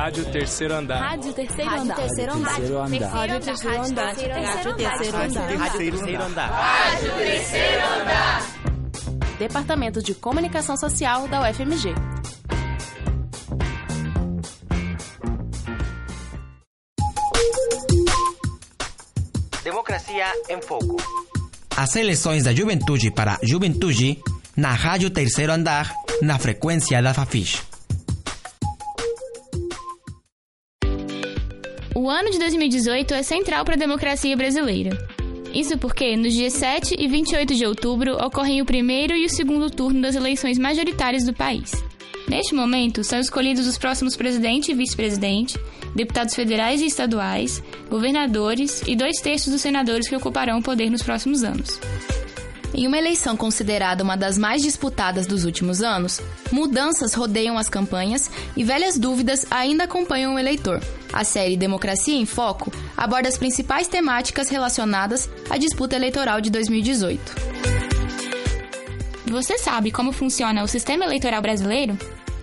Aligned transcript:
Rádio 0.00 0.24
Terceiro 0.32 0.74
Andar. 0.74 0.98
Rádio 0.98 1.32
Terceiro 1.34 1.70
Andar. 1.70 1.98
Rádio 1.98 2.06
Terceiro 2.06 2.32
Andar. 2.32 2.52
Rádio 3.10 3.40
Terceiro 3.40 3.82
Andar. 3.82 4.06
Rádio 4.06 4.76
Terceiro 4.76 5.16
Andar. 5.18 5.58
Rádio 5.58 5.78
Terceiro 5.78 6.22
Andar. 6.22 6.50
Rádio 6.50 7.12
Terceiro 7.16 7.82
Andar. 8.00 8.42
Departamento 9.38 10.02
de 10.02 10.14
Comunicação 10.14 10.74
Social 10.78 11.28
da 11.28 11.42
UFMG. 11.42 11.94
Democracia 19.62 20.32
em 20.48 20.62
Foco. 20.62 20.96
As 21.76 21.94
eleições 21.94 22.44
da 22.44 22.54
juventude 22.54 23.10
para 23.10 23.38
Juventude 23.42 24.18
na 24.56 24.72
Rádio 24.72 25.10
Terceiro 25.10 25.52
Andar, 25.52 25.92
na 26.22 26.38
frequência 26.38 27.02
da 27.02 27.12
Fafiche. 27.12 27.69
O 31.94 32.08
ano 32.08 32.30
de 32.30 32.38
2018 32.38 33.14
é 33.14 33.22
central 33.22 33.64
para 33.64 33.74
a 33.74 33.78
democracia 33.78 34.36
brasileira. 34.36 34.90
Isso 35.52 35.76
porque, 35.76 36.16
nos 36.16 36.32
dias 36.32 36.52
7 36.52 36.94
e 36.96 37.08
28 37.08 37.54
de 37.54 37.66
outubro, 37.66 38.14
ocorrem 38.24 38.62
o 38.62 38.64
primeiro 38.64 39.14
e 39.16 39.24
o 39.24 39.28
segundo 39.28 39.68
turno 39.68 40.00
das 40.00 40.14
eleições 40.14 40.58
majoritárias 40.58 41.24
do 41.24 41.34
país. 41.34 41.72
Neste 42.28 42.54
momento, 42.54 43.02
são 43.02 43.18
escolhidos 43.18 43.66
os 43.66 43.76
próximos 43.76 44.14
presidente 44.14 44.70
e 44.70 44.74
vice-presidente, 44.74 45.58
deputados 45.92 46.36
federais 46.36 46.80
e 46.80 46.86
estaduais, 46.86 47.60
governadores 47.88 48.82
e 48.86 48.94
dois 48.94 49.20
terços 49.20 49.52
dos 49.52 49.60
senadores 49.60 50.08
que 50.08 50.14
ocuparão 50.14 50.60
o 50.60 50.62
poder 50.62 50.90
nos 50.90 51.02
próximos 51.02 51.42
anos. 51.42 51.80
Em 52.72 52.86
uma 52.86 52.98
eleição 52.98 53.36
considerada 53.36 54.04
uma 54.04 54.16
das 54.16 54.38
mais 54.38 54.62
disputadas 54.62 55.26
dos 55.26 55.44
últimos 55.44 55.82
anos, 55.82 56.20
mudanças 56.52 57.14
rodeiam 57.14 57.58
as 57.58 57.68
campanhas 57.68 58.30
e 58.56 58.62
velhas 58.62 58.96
dúvidas 58.96 59.44
ainda 59.50 59.84
acompanham 59.84 60.34
o 60.34 60.38
eleitor. 60.38 60.80
A 61.12 61.24
série 61.24 61.56
Democracia 61.56 62.14
em 62.14 62.24
Foco 62.24 62.72
aborda 62.96 63.28
as 63.28 63.36
principais 63.36 63.88
temáticas 63.88 64.48
relacionadas 64.48 65.28
à 65.48 65.56
disputa 65.56 65.96
eleitoral 65.96 66.40
de 66.40 66.50
2018. 66.50 67.20
Você 69.26 69.58
sabe 69.58 69.90
como 69.90 70.12
funciona 70.12 70.62
o 70.62 70.68
sistema 70.68 71.04
eleitoral 71.04 71.42
brasileiro? 71.42 71.98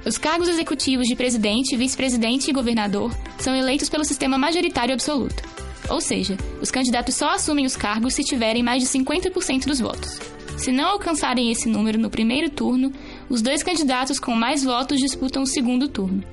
Os 0.06 0.17
cargos 0.17 0.47
executivos 0.47 1.08
de 1.08 1.16
presidente, 1.16 1.75
vice-presidente 1.75 2.50
e 2.50 2.53
governador 2.53 3.14
são 3.39 3.56
eleitos 3.56 3.89
pelo 3.89 4.06
sistema 4.06 4.38
majoritário 4.38 4.94
absoluto. 4.94 5.47
Ou 5.90 6.02
seja, 6.02 6.38
os 6.62 6.70
candidatos 6.70 7.16
só 7.16 7.30
assumem 7.32 7.66
os 7.66 7.78
cargos 7.78 8.14
se 8.14 8.24
tiverem 8.24 8.64
mais 8.64 8.84
de 8.84 8.90
50% 8.90 9.66
dos 9.66 9.80
votos. 9.80 10.20
Se 10.58 10.72
não 10.72 10.86
alcançarem 10.86 11.52
esse 11.52 11.70
número 11.70 12.00
no 12.00 12.10
primeiro 12.10 12.50
turno, 12.50 12.92
os 13.30 13.42
dois 13.42 13.62
candidatos 13.62 14.20
com 14.20 14.34
mais 14.34 14.64
votos 14.64 15.00
disputam 15.00 15.44
o 15.44 15.48
segundo 15.48 15.88
turno. 15.88 16.24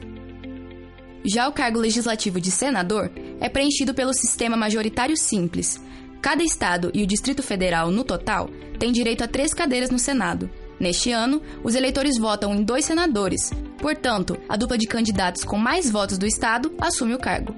Já 1.24 1.48
o 1.48 1.52
cargo 1.52 1.78
legislativo 1.78 2.40
de 2.40 2.50
senador 2.50 3.10
é 3.40 3.48
preenchido 3.48 3.94
pelo 3.94 4.12
sistema 4.12 4.56
majoritário 4.56 5.16
simples. 5.16 5.80
Cada 6.20 6.42
estado 6.42 6.90
e 6.94 7.02
o 7.02 7.06
Distrito 7.06 7.42
Federal, 7.42 7.90
no 7.90 8.02
total, 8.02 8.48
têm 8.78 8.92
direito 8.92 9.22
a 9.22 9.28
três 9.28 9.52
cadeiras 9.52 9.90
no 9.90 9.98
Senado. 9.98 10.50
Neste 10.80 11.12
ano, 11.12 11.40
os 11.62 11.74
eleitores 11.74 12.18
votam 12.18 12.54
em 12.54 12.62
dois 12.62 12.84
senadores. 12.84 13.52
Portanto, 13.78 14.36
a 14.48 14.56
dupla 14.56 14.76
de 14.76 14.86
candidatos 14.86 15.44
com 15.44 15.58
mais 15.58 15.90
votos 15.90 16.18
do 16.18 16.26
estado 16.26 16.74
assume 16.80 17.14
o 17.14 17.18
cargo. 17.18 17.54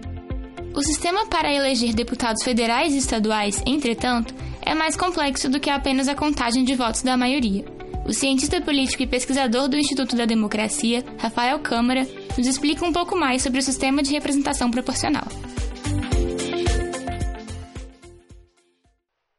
O 0.77 0.83
sistema 0.83 1.25
para 1.27 1.51
eleger 1.51 1.95
deputados 1.95 2.45
federais 2.45 2.93
e 2.93 2.99
estaduais, 2.99 3.63
entretanto, 3.67 4.35
é 4.61 4.75
mais 4.75 4.95
complexo 4.95 5.49
do 5.49 5.59
que 5.59 5.71
apenas 5.71 6.07
a 6.07 6.15
contagem 6.15 6.65
de 6.65 6.75
votos 6.75 7.01
da 7.01 7.17
maioria. 7.17 7.65
O 8.07 8.13
cientista 8.13 8.61
político 8.61 9.03
e 9.03 9.07
pesquisador 9.07 9.69
do 9.69 9.79
Instituto 9.79 10.15
da 10.15 10.27
Democracia, 10.27 11.03
Rafael 11.19 11.59
Câmara, 11.61 12.03
nos 12.37 12.47
explica 12.47 12.85
um 12.85 12.93
pouco 12.93 13.17
mais 13.17 13.41
sobre 13.41 13.59
o 13.59 13.63
sistema 13.63 14.03
de 14.03 14.13
representação 14.13 14.71
proporcional. 14.71 15.25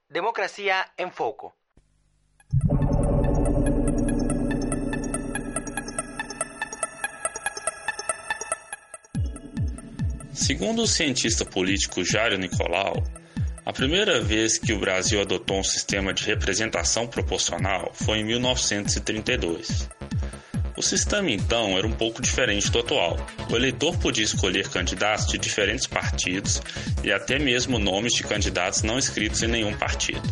Democracia 0.09 0.85
em 0.97 1.11
Foco. 1.11 1.53
Segundo 10.47 10.83
o 10.83 10.87
cientista 10.87 11.43
político 11.43 12.05
Jário 12.05 12.37
Nicolau, 12.37 13.03
a 13.65 13.73
primeira 13.73 14.21
vez 14.21 14.57
que 14.57 14.71
o 14.71 14.79
Brasil 14.79 15.19
adotou 15.19 15.59
um 15.59 15.63
sistema 15.63 16.13
de 16.13 16.23
representação 16.23 17.05
proporcional 17.05 17.91
foi 17.93 18.19
em 18.19 18.23
1932. 18.23 19.89
O 20.77 20.81
sistema 20.81 21.29
então 21.31 21.77
era 21.77 21.85
um 21.85 21.91
pouco 21.91 22.21
diferente 22.21 22.71
do 22.71 22.79
atual. 22.79 23.17
O 23.51 23.57
eleitor 23.57 23.97
podia 23.97 24.23
escolher 24.23 24.69
candidatos 24.69 25.27
de 25.27 25.37
diferentes 25.37 25.85
partidos 25.85 26.61
e 27.03 27.11
até 27.11 27.37
mesmo 27.37 27.77
nomes 27.77 28.13
de 28.13 28.23
candidatos 28.23 28.83
não 28.83 28.97
inscritos 28.97 29.43
em 29.43 29.47
nenhum 29.47 29.73
partido. 29.73 30.23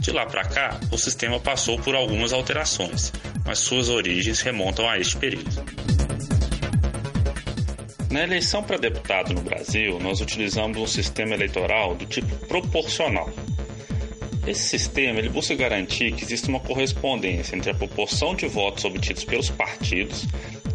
De 0.00 0.12
lá 0.12 0.24
para 0.24 0.46
cá, 0.46 0.80
o 0.90 0.96
sistema 0.96 1.38
passou 1.38 1.78
por 1.78 1.94
algumas 1.94 2.32
alterações, 2.32 3.12
mas 3.44 3.58
suas 3.58 3.90
origens 3.90 4.40
remontam 4.40 4.88
a 4.88 4.98
este 4.98 5.18
período. 5.18 5.95
Na 8.16 8.22
eleição 8.22 8.62
para 8.62 8.78
deputado 8.78 9.34
no 9.34 9.42
Brasil, 9.42 9.98
nós 10.00 10.22
utilizamos 10.22 10.78
um 10.78 10.86
sistema 10.86 11.34
eleitoral 11.34 11.94
do 11.94 12.06
tipo 12.06 12.34
proporcional. 12.46 13.28
Esse 14.46 14.70
sistema 14.70 15.18
ele 15.18 15.28
busca 15.28 15.54
garantir 15.54 16.12
que 16.12 16.24
exista 16.24 16.48
uma 16.48 16.58
correspondência 16.58 17.54
entre 17.54 17.70
a 17.70 17.74
proporção 17.74 18.34
de 18.34 18.46
votos 18.46 18.86
obtidos 18.86 19.22
pelos 19.22 19.50
partidos 19.50 20.24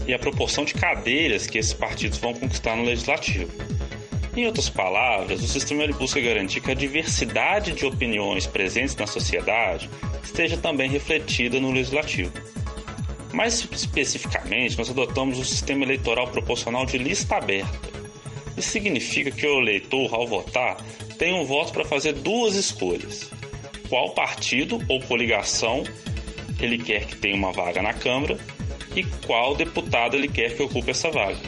e 0.05 0.13
a 0.13 0.19
proporção 0.19 0.63
de 0.63 0.75
cadeiras 0.75 1.47
que 1.47 1.57
esses 1.57 1.73
partidos 1.73 2.19
vão 2.19 2.31
conquistar 2.35 2.75
no 2.75 2.83
legislativo. 2.83 3.51
Em 4.37 4.45
outras 4.45 4.69
palavras, 4.69 5.41
o 5.41 5.47
sistema 5.47 5.81
ele 5.81 5.93
busca 5.93 6.21
garantir 6.21 6.61
que 6.61 6.69
a 6.69 6.75
diversidade 6.75 7.71
de 7.71 7.87
opiniões 7.87 8.45
presentes 8.45 8.95
na 8.95 9.07
sociedade 9.07 9.89
esteja 10.23 10.57
também 10.57 10.91
refletida 10.91 11.59
no 11.59 11.71
legislativo. 11.71 12.31
Mais 13.33 13.65
especificamente, 13.73 14.77
nós 14.77 14.89
adotamos 14.89 15.39
o 15.39 15.45
sistema 15.45 15.83
eleitoral 15.83 16.27
proporcional 16.27 16.85
de 16.85 16.97
lista 16.97 17.37
aberta. 17.37 17.89
Isso 18.57 18.69
significa 18.69 19.31
que 19.31 19.47
o 19.47 19.59
eleitor, 19.59 20.13
ao 20.13 20.27
votar, 20.27 20.77
tem 21.17 21.33
um 21.33 21.45
voto 21.45 21.71
para 21.71 21.85
fazer 21.85 22.13
duas 22.13 22.55
escolhas: 22.55 23.29
qual 23.87 24.11
partido 24.11 24.79
ou 24.89 25.01
coligação 25.01 25.83
ele 26.59 26.77
quer 26.77 27.05
que 27.05 27.15
tenha 27.15 27.35
uma 27.35 27.51
vaga 27.51 27.81
na 27.81 27.93
Câmara 27.93 28.37
e 28.95 29.03
qual 29.25 29.55
deputado 29.55 30.15
ele 30.15 30.27
quer 30.27 30.55
que 30.55 30.61
ocupe 30.61 30.91
essa 30.91 31.09
vaga. 31.09 31.39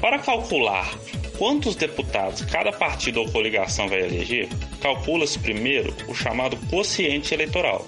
Para 0.00 0.18
calcular 0.18 0.92
quantos 1.38 1.74
deputados 1.76 2.42
cada 2.42 2.72
partido 2.72 3.20
ou 3.20 3.30
coligação 3.30 3.88
vai 3.88 4.00
eleger, 4.00 4.48
calcula-se 4.80 5.38
primeiro 5.38 5.94
o 6.08 6.14
chamado 6.14 6.56
quociente 6.68 7.32
eleitoral 7.32 7.86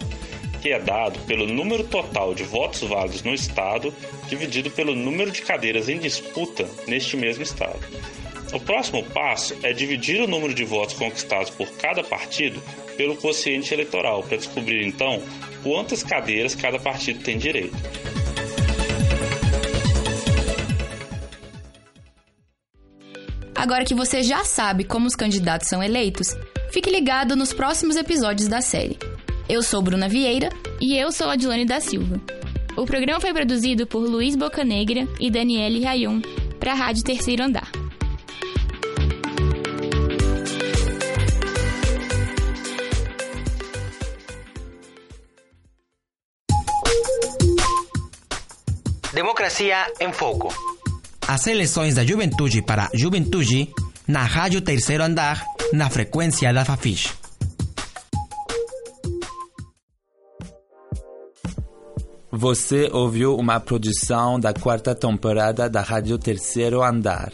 que 0.67 0.73
é 0.73 0.81
dado 0.81 1.17
pelo 1.21 1.47
número 1.47 1.85
total 1.85 2.35
de 2.35 2.43
votos 2.43 2.81
válidos 2.81 3.23
no 3.23 3.33
Estado 3.33 3.95
dividido 4.29 4.69
pelo 4.69 4.97
número 4.97 5.31
de 5.31 5.41
cadeiras 5.41 5.89
em 5.89 5.97
disputa 5.97 6.69
neste 6.89 7.17
mesmo 7.17 7.45
Estado. 7.45 7.79
O 8.53 8.59
próximo 8.59 9.05
passo 9.05 9.57
é 9.63 9.73
dividir 9.73 10.21
o 10.21 10.27
número 10.27 10.53
de 10.53 10.65
votos 10.65 10.97
conquistados 10.97 11.51
por 11.51 11.71
cada 11.77 12.03
partido 12.03 12.61
pelo 12.97 13.15
quociente 13.15 13.73
eleitoral, 13.73 14.25
para 14.25 14.39
descobrir 14.39 14.85
então 14.85 15.23
quantas 15.63 16.03
cadeiras 16.03 16.57
cada 16.57 16.81
partido 16.81 17.23
tem 17.23 17.39
direito. 17.39 17.77
Agora 23.55 23.85
que 23.85 23.95
você 23.95 24.21
já 24.25 24.45
sabe 24.45 24.83
como 24.83 25.07
os 25.07 25.15
candidatos 25.15 25.69
são 25.69 25.81
eleitos, 25.81 26.37
fique 26.73 26.91
ligado 26.91 27.37
nos 27.37 27.53
próximos 27.53 27.95
episódios 27.95 28.49
da 28.49 28.61
série. 28.61 28.99
Eu 29.49 29.63
sou 29.63 29.81
Bruna 29.81 30.09
Vieira. 30.09 30.51
E 30.81 30.97
eu 30.97 31.13
sou 31.13 31.31
Adilane 31.31 31.65
da 31.65 31.81
Silva. 31.81 32.21
O 32.77 32.85
programa 32.85 33.21
foi 33.21 33.33
produzido 33.33 33.87
por 33.87 34.01
Luiz 34.01 34.35
Bocanegra 34.35 35.07
e 35.21 35.31
Daniele 35.31 35.85
Rayon 35.85 36.21
para 36.59 36.73
a 36.73 36.75
Rádio 36.75 37.05
Terceiro 37.05 37.45
Andar. 37.45 37.71
Democracia 49.15 49.87
em 50.01 50.13
Foco. 50.13 50.53
As 51.27 51.47
eleições 51.47 51.95
da 51.95 52.05
juventude 52.05 52.63
para 52.63 52.91
Juventude 52.93 53.73
na 54.07 54.25
Rádio 54.25 54.61
Terceiro 54.61 55.05
Andar, 55.05 55.43
na 55.73 55.89
frequência 55.89 56.53
da 56.53 56.65
Fafiche. 56.65 57.26
Você 62.37 62.89
ouviu 62.93 63.35
uma 63.35 63.59
produção 63.59 64.39
da 64.39 64.53
quarta 64.53 64.95
temporada 64.95 65.71
da 65.71 65.81
Rádio 65.81 66.19
Terceiro 66.19 66.83
Andar. 66.83 67.33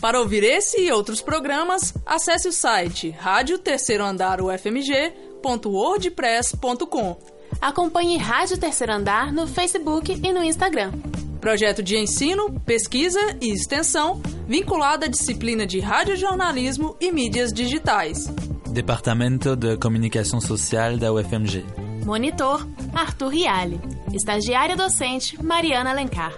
Para 0.00 0.20
ouvir 0.20 0.44
esse 0.44 0.80
e 0.80 0.92
outros 0.92 1.20
programas, 1.20 1.92
acesse 2.06 2.46
o 2.46 2.52
site 2.52 3.10
rádio 3.10 3.58
terceiro 3.58 4.04
andar 4.04 4.40
ufmg.wordpress.com. 4.40 7.16
Acompanhe 7.60 8.18
Rádio 8.18 8.56
Terceiro 8.56 8.92
Andar 8.92 9.32
no 9.32 9.48
Facebook 9.48 10.12
e 10.12 10.32
no 10.32 10.44
Instagram. 10.44 10.92
Projeto 11.40 11.82
de 11.82 11.98
ensino, 11.98 12.60
pesquisa 12.60 13.18
e 13.40 13.50
extensão 13.50 14.22
vinculado 14.46 15.06
à 15.06 15.08
disciplina 15.08 15.66
de 15.66 15.80
radiojornalismo 15.80 16.96
e 17.00 17.10
mídias 17.10 17.52
digitais. 17.52 18.32
Departamento 18.70 19.56
de 19.56 19.76
Comunicação 19.76 20.40
Social 20.40 20.96
da 20.96 21.12
UFMG. 21.12 21.64
Monitor, 22.04 22.64
Arthur 22.94 23.30
Riale. 23.30 23.80
Estagiária 24.12 24.76
docente, 24.76 25.42
Mariana 25.42 25.90
Alencar. 25.90 26.32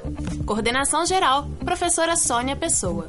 Coordenação 0.47 1.05
geral, 1.07 1.47
professora 1.65 2.17
Sônia 2.17 2.57
Pessoa. 2.57 3.09